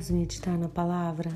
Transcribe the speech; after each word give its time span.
Vamos 0.00 0.12
meditar 0.12 0.56
na 0.56 0.66
palavra? 0.66 1.30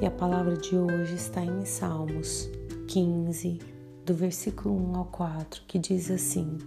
E 0.00 0.06
a 0.06 0.10
palavra 0.10 0.56
de 0.56 0.76
hoje 0.76 1.16
está 1.16 1.44
em 1.44 1.64
Salmos 1.64 2.48
15, 2.86 3.58
do 4.06 4.14
versículo 4.14 4.76
1 4.92 4.96
ao 4.96 5.06
4, 5.06 5.62
que 5.66 5.76
diz 5.76 6.12
assim: 6.12 6.58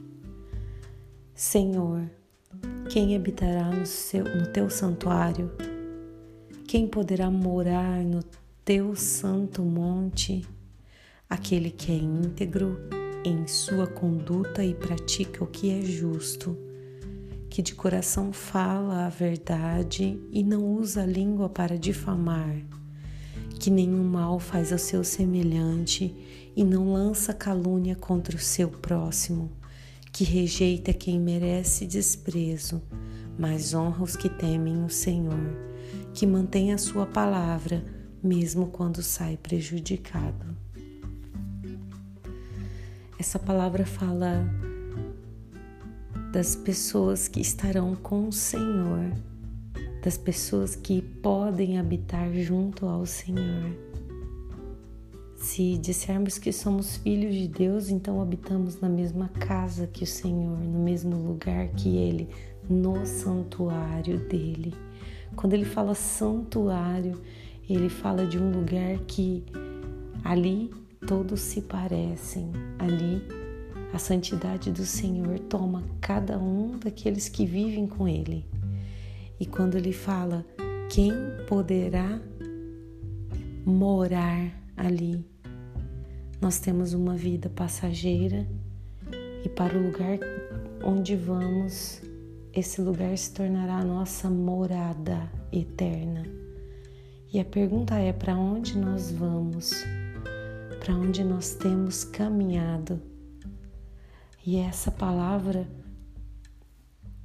Senhor, 1.33 2.01
quem 2.89 3.15
habitará 3.15 3.71
no, 3.71 3.85
seu, 3.85 4.25
no 4.25 4.45
teu 4.47 4.69
santuário? 4.69 5.53
Quem 6.67 6.85
poderá 6.85 7.31
morar 7.31 8.03
no 8.03 8.21
teu 8.65 8.93
santo 8.93 9.61
monte? 9.61 10.45
Aquele 11.29 11.71
que 11.71 11.93
é 11.93 11.95
íntegro 11.95 12.77
em 13.23 13.47
sua 13.47 13.87
conduta 13.87 14.61
e 14.65 14.73
pratica 14.73 15.45
o 15.45 15.47
que 15.47 15.71
é 15.71 15.81
justo 15.81 16.72
que 17.53 17.61
de 17.61 17.75
coração 17.75 18.33
fala 18.33 19.05
a 19.05 19.09
verdade 19.09 20.19
e 20.31 20.43
não 20.43 20.73
usa 20.73 21.03
a 21.03 21.05
língua 21.05 21.47
para 21.47 21.77
difamar, 21.77 22.57
que 23.59 23.69
nenhum 23.69 24.03
mal 24.03 24.39
faz 24.39 24.71
ao 24.71 24.79
seu 24.79 25.03
semelhante 25.03 26.51
e 26.55 26.63
não 26.63 26.91
lança 26.91 27.31
calúnia 27.31 27.95
contra 27.95 28.35
o 28.35 28.39
seu 28.39 28.69
próximo, 28.69 29.51
que 30.11 30.23
rejeita 30.23 30.91
quem 30.93 31.19
merece 31.19 31.85
desprezo, 31.85 32.81
mas 33.37 33.75
honra 33.75 34.03
os 34.03 34.15
que 34.15 34.29
temem 34.29 34.83
o 34.83 34.89
Senhor, 34.89 35.55
que 36.11 36.25
mantém 36.25 36.73
a 36.73 36.79
sua 36.79 37.05
palavra 37.05 37.85
mesmo 38.23 38.65
quando 38.65 39.03
sai 39.03 39.37
prejudicado. 39.37 40.57
Essa 43.19 43.37
palavra 43.37 43.85
fala 43.85 44.43
das 46.33 46.55
pessoas 46.55 47.27
que 47.27 47.39
estarão 47.39 47.95
com 47.95 48.27
o 48.27 48.31
Senhor, 48.31 49.13
das 50.03 50.17
pessoas 50.17 50.75
que 50.75 50.99
podem 50.99 51.77
habitar 51.77 52.33
junto 52.33 52.87
ao 52.87 53.05
Senhor. 53.05 53.69
Se 55.35 55.77
dissermos 55.77 56.39
que 56.39 56.51
somos 56.51 56.97
filhos 56.97 57.35
de 57.35 57.47
Deus, 57.47 57.87
então 57.87 58.19
habitamos 58.19 58.81
na 58.81 58.89
mesma 58.89 59.27
casa 59.27 59.85
que 59.85 60.03
o 60.03 60.07
Senhor, 60.07 60.57
no 60.57 60.79
mesmo 60.79 61.15
lugar 61.17 61.67
que 61.67 61.97
Ele, 61.97 62.27
no 62.67 63.05
santuário 63.05 64.17
dele. 64.27 64.73
Quando 65.35 65.53
ele 65.53 65.65
fala 65.65 65.93
santuário, 65.93 67.21
ele 67.69 67.89
fala 67.89 68.25
de 68.25 68.39
um 68.39 68.49
lugar 68.49 68.97
que 69.05 69.45
ali 70.23 70.71
todos 71.05 71.41
se 71.41 71.61
parecem, 71.61 72.51
ali 72.79 73.42
a 73.93 73.99
santidade 73.99 74.71
do 74.71 74.85
Senhor 74.85 75.37
toma 75.37 75.83
cada 76.01 76.39
um 76.39 76.79
daqueles 76.79 77.29
que 77.29 77.45
vivem 77.45 77.85
com 77.85 78.07
Ele. 78.07 78.43
E 79.39 79.45
quando 79.45 79.75
Ele 79.75 79.93
fala, 79.93 80.43
quem 80.89 81.11
poderá 81.47 82.19
morar 83.63 84.51
ali? 84.75 85.23
Nós 86.41 86.59
temos 86.59 86.93
uma 86.93 87.15
vida 87.15 87.49
passageira 87.49 88.47
e 89.45 89.49
para 89.49 89.77
o 89.77 89.83
lugar 89.83 90.17
onde 90.83 91.15
vamos, 91.15 92.01
esse 92.51 92.81
lugar 92.81 93.15
se 93.15 93.31
tornará 93.31 93.77
a 93.77 93.85
nossa 93.85 94.27
morada 94.27 95.31
eterna. 95.51 96.25
E 97.31 97.39
a 97.39 97.45
pergunta 97.45 97.95
é: 97.95 98.11
para 98.11 98.35
onde 98.35 98.77
nós 98.77 99.11
vamos? 99.11 99.71
Para 100.83 100.95
onde 100.95 101.23
nós 101.23 101.53
temos 101.53 102.03
caminhado? 102.03 103.12
E 104.45 104.57
essa 104.57 104.91
palavra 104.91 105.67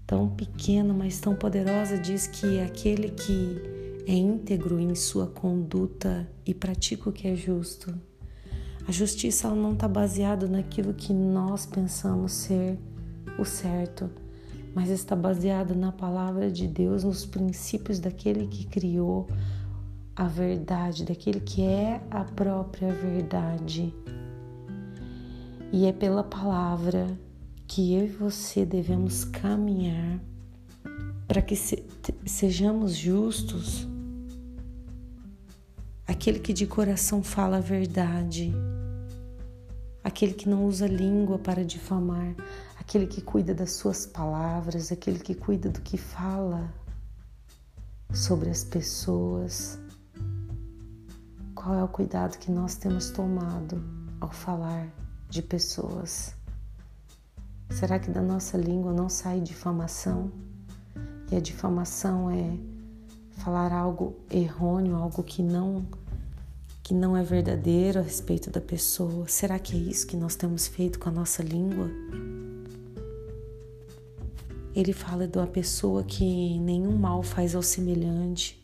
tão 0.07 0.29
pequena, 0.29 0.95
mas 0.95 1.21
tão 1.21 1.35
poderosa, 1.35 1.99
diz 1.99 2.27
que 2.27 2.61
aquele 2.61 3.11
que 3.11 3.61
é 4.07 4.15
íntegro 4.15 4.79
em 4.79 4.95
sua 4.95 5.27
conduta 5.27 6.27
e 6.47 6.55
pratica 6.55 7.11
o 7.11 7.13
que 7.13 7.29
é 7.29 7.35
justo. 7.35 7.95
A 8.87 8.93
justiça 8.93 9.51
não 9.51 9.73
está 9.73 9.87
baseada 9.87 10.47
naquilo 10.47 10.95
que 10.95 11.13
nós 11.13 11.67
pensamos 11.67 12.33
ser 12.33 12.79
o 13.39 13.45
certo, 13.45 14.09
mas 14.75 14.89
está 14.89 15.15
baseada 15.15 15.75
na 15.75 15.93
palavra 15.93 16.51
de 16.51 16.67
Deus, 16.67 17.05
nos 17.05 17.27
princípios 17.27 17.99
daquele 17.99 18.47
que 18.47 18.65
criou 18.65 19.29
a 20.17 20.27
verdade, 20.27 21.05
daquele 21.05 21.41
que 21.41 21.63
é 21.63 22.01
a 22.11 22.25
própria 22.25 22.93
verdade. 22.93 23.93
E 25.71 25.85
é 25.85 25.93
pela 25.93 26.25
palavra 26.25 27.07
que 27.67 27.95
eu 27.95 28.07
e 28.07 28.09
você 28.09 28.65
devemos 28.65 29.25
caminhar 29.25 30.19
para 31.27 31.43
que 31.43 31.55
se, 31.55 31.85
sejamos 32.25 32.97
justos. 32.97 33.87
Aquele 36.07 36.39
que 36.39 36.55
de 36.55 36.67
coração 36.67 37.23
fala 37.23 37.59
a 37.59 37.61
verdade, 37.61 38.51
aquele 40.03 40.33
que 40.33 40.49
não 40.49 40.65
usa 40.65 40.87
língua 40.87 41.39
para 41.39 41.63
difamar, 41.63 42.35
aquele 42.81 43.07
que 43.07 43.21
cuida 43.21 43.55
das 43.55 43.73
suas 43.73 44.07
palavras, 44.07 44.91
aquele 44.91 45.19
que 45.19 45.35
cuida 45.35 45.69
do 45.69 45.83
que 45.83 45.99
fala 45.99 46.73
sobre 48.15 48.49
as 48.49 48.65
pessoas. 48.65 49.79
Qual 51.55 51.75
é 51.75 51.85
o 51.85 51.89
cuidado 51.89 52.39
que 52.39 52.51
nós 52.51 52.75
temos 52.77 53.11
tomado 53.11 53.85
ao 54.19 54.31
falar 54.31 54.91
de 55.29 55.43
pessoas. 55.43 56.35
Será 57.71 57.99
que 57.99 58.11
da 58.11 58.23
nossa 58.23 58.57
língua 58.57 58.93
não 58.93 59.09
sai 59.09 59.41
difamação? 59.41 60.33
E 61.31 61.37
a 61.37 61.41
difamação 61.41 62.31
é 62.31 62.57
falar 63.39 63.73
algo 63.73 64.17
errôneo, 64.31 64.97
algo 64.97 65.23
que 65.23 65.43
não 65.43 65.87
que 66.83 66.95
não 66.95 67.15
é 67.15 67.23
verdadeiro 67.23 67.99
a 67.99 68.03
respeito 68.03 68.51
da 68.51 68.63
pessoa. 68.63 69.29
Será 69.29 69.59
que 69.59 69.77
é 69.77 69.79
isso 69.79 70.07
que 70.07 70.17
nós 70.17 70.35
temos 70.35 70.67
feito 70.67 70.99
com 70.99 71.11
a 71.11 71.13
nossa 71.13 71.43
língua? 71.43 71.91
Ele 74.75 74.95
fala 74.95 75.29
de 75.29 75.37
uma 75.37 75.47
pessoa 75.47 76.03
que 76.03 76.59
nenhum 76.59 76.97
mal 76.97 77.23
faz 77.23 77.55
ao 77.55 77.61
semelhante, 77.61 78.59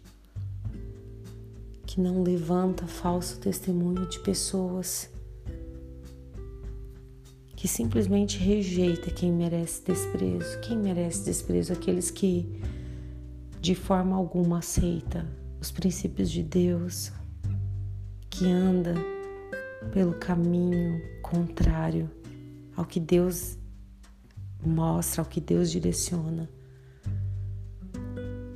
que 1.84 2.00
não 2.00 2.22
levanta 2.22 2.86
falso 2.86 3.38
testemunho 3.38 4.08
de 4.08 4.18
pessoas 4.20 5.10
que 7.64 7.68
simplesmente 7.68 8.36
rejeita 8.36 9.10
quem 9.10 9.32
merece 9.32 9.82
desprezo. 9.86 10.60
Quem 10.60 10.76
merece 10.76 11.24
desprezo? 11.24 11.72
Aqueles 11.72 12.10
que 12.10 12.60
de 13.58 13.74
forma 13.74 14.14
alguma 14.14 14.58
aceita 14.58 15.26
os 15.58 15.70
princípios 15.70 16.30
de 16.30 16.42
Deus, 16.42 17.10
que 18.28 18.44
anda 18.44 18.92
pelo 19.94 20.12
caminho 20.12 21.00
contrário 21.22 22.10
ao 22.76 22.84
que 22.84 23.00
Deus 23.00 23.56
mostra, 24.62 25.22
ao 25.22 25.26
que 25.26 25.40
Deus 25.40 25.70
direciona. 25.70 26.46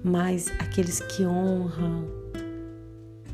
Mas 0.04 0.48
aqueles 0.58 1.00
que 1.00 1.24
honram 1.24 2.04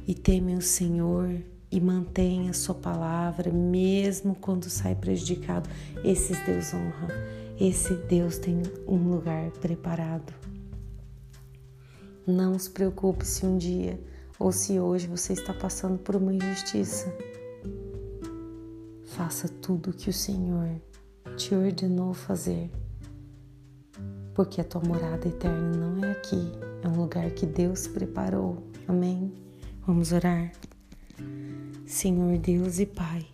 e 0.06 0.15
temem 0.15 0.56
o 0.56 0.62
Senhor 0.62 1.43
e 1.75 1.81
mantenha 1.81 2.53
a 2.53 2.55
sua 2.55 2.75
palavra, 2.75 3.51
mesmo 3.51 4.37
quando 4.37 4.71
sai 4.71 4.95
prejudicado. 4.95 5.69
Esses 6.05 6.39
Deus 6.47 6.73
honra, 6.73 7.09
esse 7.61 7.95
Deus 7.95 8.39
tem 8.39 8.62
um 8.87 9.11
lugar 9.11 9.51
preparado. 9.51 10.33
Não 12.25 12.57
se 12.57 12.71
preocupe 12.71 13.27
se 13.27 13.45
um 13.45 13.59
dia 13.59 14.01
ou 14.39 14.53
se 14.53 14.79
hoje 14.79 15.09
você 15.09 15.33
está 15.33 15.53
passando 15.53 15.99
por 15.99 16.15
uma 16.15 16.33
injustiça. 16.33 17.12
Faça 19.06 19.49
tudo 19.49 19.91
o 19.91 19.93
que 19.93 20.11
o 20.11 20.12
Senhor 20.12 20.81
te 21.37 21.55
ordenou 21.56 22.15
fazer, 22.15 22.71
porque 24.32 24.61
a 24.61 24.65
tua 24.65 24.81
morada 24.81 25.26
eterna 25.26 25.76
não 25.76 26.05
é 26.05 26.12
aqui, 26.12 26.53
é 26.82 26.88
um 26.88 26.97
lugar 26.97 27.29
que 27.32 27.47
Deus 27.47 27.88
preparou. 27.88 28.62
Amém? 28.87 29.32
Vamos 29.85 30.12
orar. 30.12 30.53
Senhor 31.87 32.39
Deus 32.39 32.79
e 32.79 32.87
Pai, 32.87 33.27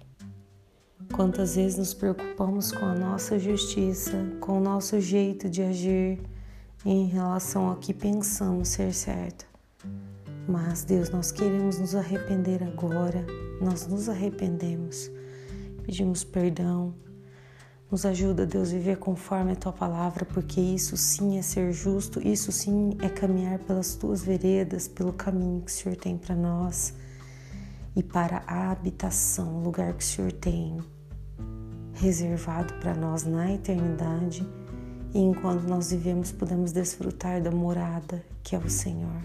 quantas 1.15 1.55
vezes 1.55 1.79
nos 1.79 1.95
preocupamos 1.95 2.73
com 2.73 2.85
a 2.85 2.97
nossa 2.97 3.39
justiça, 3.39 4.27
com 4.41 4.59
o 4.59 4.61
nosso 4.61 5.01
jeito 5.01 5.49
de 5.49 5.63
agir 5.63 6.19
em 6.85 7.07
relação 7.07 7.69
ao 7.69 7.77
que 7.77 7.95
pensamos 7.95 8.71
ser 8.71 8.93
certo. 8.93 9.47
Mas, 10.49 10.83
Deus, 10.83 11.11
nós 11.11 11.31
queremos 11.31 11.79
nos 11.79 11.95
arrepender 11.95 12.61
agora, 12.65 13.25
nós 13.61 13.87
nos 13.87 14.09
arrependemos, 14.09 15.09
pedimos 15.85 16.25
perdão. 16.25 16.93
Nos 17.89 18.05
ajuda, 18.05 18.47
Deus, 18.47 18.71
a 18.71 18.73
viver 18.73 18.99
conforme 18.99 19.53
a 19.53 19.57
tua 19.57 19.73
palavra, 19.73 20.25
porque 20.25 20.61
isso 20.61 20.97
sim 20.97 21.39
é 21.39 21.43
ser 21.43 21.73
justo, 21.73 22.21
isso 22.27 22.51
sim 22.51 22.97
é 23.01 23.09
caminhar 23.09 23.61
pelas 23.61 23.95
tuas 23.95 24.25
veredas, 24.25 24.89
pelo 24.89 25.13
caminho 25.13 25.63
que 25.63 25.71
o 25.71 25.75
Senhor 25.75 25.97
tem 25.97 26.19
para 26.19 26.35
nós 26.35 26.95
e 27.95 28.03
para 28.03 28.43
a 28.47 28.71
habitação, 28.71 29.59
o 29.59 29.63
lugar 29.63 29.93
que 29.95 30.03
o 30.03 30.07
Senhor 30.07 30.33
tem 30.33 30.79
reservado 31.95 32.73
para 32.75 32.95
nós 32.95 33.25
na 33.25 33.53
eternidade. 33.53 34.47
E 35.13 35.19
enquanto 35.19 35.65
nós 35.65 35.91
vivemos, 35.91 36.31
podemos 36.31 36.73
desfrutar 36.73 37.43
da 37.43 37.51
morada 37.51 38.25
que 38.43 38.55
é 38.55 38.59
o 38.59 38.71
Senhor. 38.71 39.23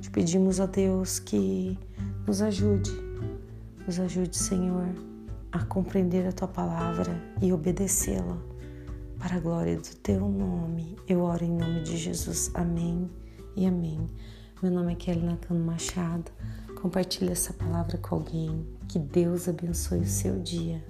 Te 0.00 0.10
pedimos, 0.10 0.58
ó 0.58 0.66
Deus, 0.66 1.18
que 1.18 1.78
nos 2.26 2.40
ajude, 2.40 2.90
nos 3.86 4.00
ajude, 4.00 4.36
Senhor, 4.36 4.88
a 5.52 5.64
compreender 5.64 6.26
a 6.26 6.32
tua 6.32 6.48
palavra 6.48 7.20
e 7.40 7.52
obedecê-la. 7.52 8.38
Para 9.18 9.36
a 9.36 9.40
glória 9.40 9.76
do 9.76 9.96
teu 9.96 10.28
nome, 10.28 10.96
eu 11.06 11.20
oro 11.20 11.44
em 11.44 11.50
nome 11.50 11.82
de 11.82 11.96
Jesus. 11.96 12.50
Amém 12.54 13.10
e 13.56 13.66
amém. 13.66 14.08
Meu 14.62 14.72
nome 14.72 14.92
é 14.92 14.96
Kelly 14.96 15.24
Nakano 15.24 15.64
Machado. 15.64 16.30
Compartilhe 16.80 17.32
essa 17.32 17.52
palavra 17.52 17.98
com 17.98 18.14
alguém. 18.14 18.64
Que 18.88 19.00
Deus 19.00 19.48
abençoe 19.48 20.00
o 20.00 20.06
seu 20.06 20.38
dia. 20.38 20.82